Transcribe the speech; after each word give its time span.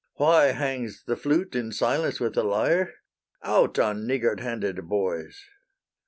Why 0.15 0.45
hangs 0.47 1.03
the 1.03 1.15
flute 1.15 1.53
in 1.53 1.71
silence 1.71 2.19
with 2.19 2.33
the 2.33 2.43
lyre? 2.43 2.91
Out 3.43 3.77
on 3.77 4.07
niggard 4.07 4.39
handed 4.39 4.77
boys! 4.89 5.45